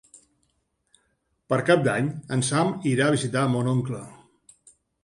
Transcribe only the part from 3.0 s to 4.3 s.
a visitar mon oncle.